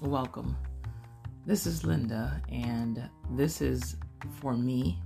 welcome. 0.00 0.56
This 1.44 1.66
is 1.66 1.84
Linda, 1.84 2.40
and 2.50 3.08
this 3.32 3.60
is 3.60 3.96
for 4.40 4.54
me, 4.54 4.98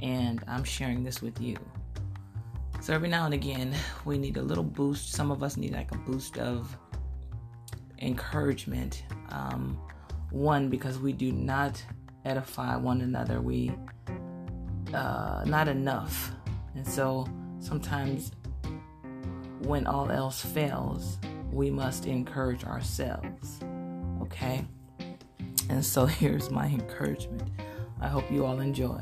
and 0.00 0.42
I'm 0.48 0.64
sharing 0.64 1.04
this 1.04 1.20
with 1.20 1.40
you. 1.40 1.56
So, 2.80 2.94
every 2.94 3.08
now 3.08 3.26
and 3.26 3.34
again, 3.34 3.74
we 4.06 4.16
need 4.16 4.38
a 4.38 4.42
little 4.42 4.64
boost. 4.64 5.12
Some 5.12 5.30
of 5.30 5.42
us 5.42 5.58
need 5.58 5.72
like 5.72 5.92
a 5.92 5.98
boost 5.98 6.38
of 6.38 6.74
encouragement. 7.98 9.04
Um, 9.30 9.78
one, 10.30 10.70
because 10.70 10.98
we 10.98 11.12
do 11.12 11.30
not 11.32 11.82
edify 12.24 12.76
one 12.76 13.02
another, 13.02 13.42
we 13.42 13.72
uh, 14.94 15.44
not 15.46 15.68
enough. 15.68 16.32
And 16.74 16.86
so, 16.86 17.26
sometimes 17.60 18.32
when 19.60 19.86
all 19.86 20.10
else 20.10 20.40
fails, 20.40 21.18
we 21.52 21.70
must 21.70 22.06
encourage 22.06 22.64
ourselves. 22.64 23.60
Okay? 24.26 24.64
And 25.68 25.84
so 25.84 26.06
here's 26.20 26.50
my 26.50 26.66
encouragement. 26.66 27.42
I 28.00 28.08
hope 28.08 28.30
you 28.30 28.44
all 28.44 28.60
enjoy. 28.60 29.00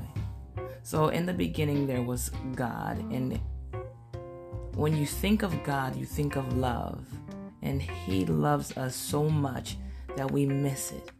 So, 0.83 1.09
in 1.09 1.25
the 1.25 1.33
beginning, 1.33 1.87
there 1.87 2.03
was 2.03 2.31
God. 2.55 2.99
And 3.11 3.41
when 4.75 4.95
you 4.97 5.07
think 5.07 5.43
of 5.43 5.65
God, 5.65 5.97
you 5.97 6.05
think 6.05 6.37
of 6.37 6.57
love. 6.57 7.07
And 7.63 7.81
He 7.81 8.27
loves 8.27 8.77
us 8.77 8.95
so 8.95 9.29
much 9.29 9.79
that 10.17 10.31
we 10.31 10.45
miss 10.45 10.93
it. 10.93 11.11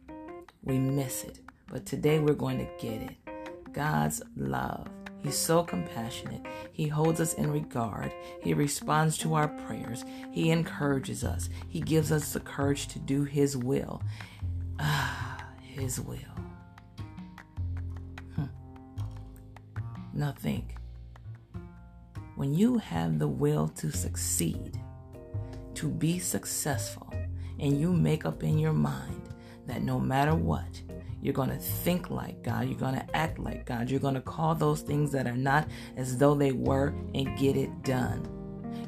We 0.63 0.77
miss 0.77 1.23
it. 1.23 1.39
But 1.67 1.85
today, 1.85 2.19
we're 2.19 2.35
going 2.35 2.59
to 2.59 2.67
get 2.79 3.01
it. 3.01 3.73
God's 3.73 4.21
love. 4.37 4.87
He's 5.25 5.35
so 5.35 5.63
compassionate. 5.63 6.45
He 6.71 6.87
holds 6.87 7.19
us 7.19 7.33
in 7.33 7.51
regard. 7.51 8.11
He 8.43 8.53
responds 8.53 9.17
to 9.17 9.33
our 9.33 9.47
prayers. 9.47 10.05
He 10.31 10.51
encourages 10.51 11.23
us. 11.23 11.49
He 11.67 11.81
gives 11.81 12.11
us 12.11 12.31
the 12.31 12.39
courage 12.39 12.87
to 12.89 12.99
do 12.99 13.23
His 13.23 13.57
will. 13.57 14.03
Ah, 14.79 15.43
His 15.59 15.99
will. 15.99 16.19
Hmm. 18.35 18.45
Now 20.13 20.35
think. 20.37 20.75
When 22.35 22.53
you 22.53 22.77
have 22.77 23.17
the 23.17 23.27
will 23.27 23.69
to 23.69 23.91
succeed, 23.91 24.79
to 25.73 25.87
be 25.87 26.19
successful, 26.19 27.11
and 27.59 27.81
you 27.81 27.91
make 27.91 28.27
up 28.27 28.43
in 28.43 28.59
your 28.59 28.73
mind 28.73 29.23
that 29.65 29.81
no 29.81 29.99
matter 29.99 30.35
what, 30.35 30.83
you're 31.25 31.33
going 31.33 31.49
to 31.49 31.57
think 31.57 32.11
like 32.11 32.43
God. 32.43 32.67
You're 32.67 32.77
going 32.77 32.93
to 32.93 33.15
act 33.17 33.39
like 33.39 33.65
God. 33.65 33.89
You're 33.89 33.99
going 33.99 34.13
to 34.13 34.21
call 34.21 34.53
those 34.53 34.81
things 34.81 35.11
that 35.13 35.25
are 35.25 35.35
not 35.35 35.67
as 35.97 36.19
though 36.19 36.35
they 36.35 36.51
were 36.51 36.93
and 37.15 37.35
get 37.35 37.57
it 37.57 37.81
done. 37.81 38.29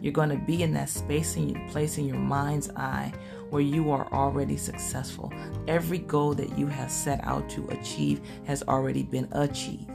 You're 0.04 0.14
going 0.14 0.30
to 0.30 0.38
be 0.38 0.62
in 0.62 0.72
that 0.74 0.90
space 0.90 1.36
and 1.36 1.68
place 1.72 1.98
in 1.98 2.08
your 2.08 2.20
mind's 2.20 2.70
eye 2.76 3.12
where 3.50 3.64
you 3.64 3.90
are 3.90 4.08
already 4.14 4.56
successful. 4.56 5.34
Every 5.68 5.98
goal 5.98 6.36
that 6.36 6.56
you 6.60 6.68
have 6.68 6.92
set 6.92 7.26
out 7.26 7.50
to 7.50 7.68
achieve 7.70 8.22
has 8.46 8.62
already 8.62 9.02
been 9.02 9.28
achieved. 9.32 9.90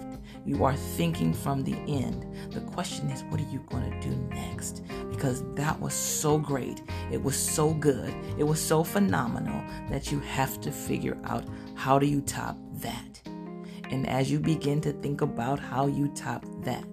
You 0.44 0.64
are 0.64 0.74
thinking 0.74 1.32
from 1.32 1.62
the 1.62 1.76
end. 1.86 2.26
The 2.50 2.60
question 2.62 3.08
is, 3.10 3.22
what 3.24 3.40
are 3.40 3.50
you 3.50 3.60
going 3.70 3.88
to 3.88 4.08
do 4.08 4.16
next? 4.34 4.82
Because 5.10 5.44
that 5.54 5.78
was 5.78 5.94
so 5.94 6.38
great. 6.38 6.82
It 7.12 7.22
was 7.22 7.36
so 7.36 7.72
good. 7.74 8.12
It 8.36 8.42
was 8.42 8.60
so 8.60 8.82
phenomenal 8.82 9.62
that 9.88 10.10
you 10.10 10.18
have 10.20 10.60
to 10.62 10.72
figure 10.72 11.16
out 11.24 11.44
how 11.82 11.98
do 11.98 12.06
you 12.06 12.20
top 12.20 12.56
that. 12.74 13.20
And 13.90 14.08
as 14.08 14.30
you 14.30 14.38
begin 14.38 14.80
to 14.82 14.92
think 14.92 15.20
about 15.20 15.58
how 15.58 15.88
you 15.88 16.06
top 16.14 16.44
that, 16.62 16.86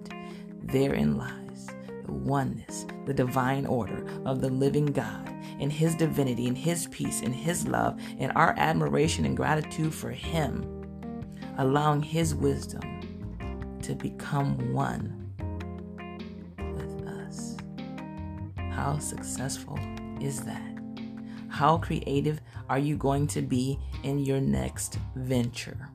therein 0.64 1.16
lies 1.16 1.68
the 2.06 2.12
oneness, 2.12 2.86
the 3.06 3.14
divine 3.14 3.66
order 3.66 4.04
of 4.24 4.40
the 4.40 4.48
living 4.48 4.86
God 4.86 5.32
in 5.60 5.70
His 5.70 5.94
divinity, 5.94 6.48
in 6.48 6.56
His 6.56 6.88
peace, 6.88 7.20
in 7.20 7.32
His 7.32 7.68
love, 7.68 8.00
in 8.18 8.32
our 8.32 8.52
admiration 8.58 9.24
and 9.24 9.36
gratitude 9.36 9.94
for 9.94 10.10
Him, 10.10 10.64
allowing 11.58 12.02
His 12.02 12.34
wisdom 12.34 12.82
to 13.82 13.94
become 13.94 14.72
one 14.72 15.32
with 16.58 17.06
us. 17.06 17.56
How 18.72 18.98
successful 18.98 19.78
is 20.20 20.40
that? 20.40 20.79
How 21.50 21.78
creative 21.78 22.40
are 22.68 22.78
you 22.78 22.96
going 22.96 23.26
to 23.28 23.42
be 23.42 23.78
in 24.02 24.18
your 24.20 24.40
next 24.40 24.98
venture? 25.16 25.90